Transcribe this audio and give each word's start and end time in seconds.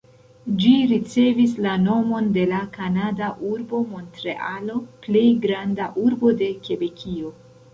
Ĝi 0.61 0.69
ricevis 0.91 1.51
la 1.65 1.73
nomon 1.81 2.31
de 2.39 2.45
la 2.53 2.61
kanada 2.79 3.29
urbo 3.51 3.83
Montrealo, 3.91 4.79
plej 5.05 5.25
granda 5.45 5.91
urbo 6.07 6.33
de 6.43 6.49
Kebekio. 6.67 7.33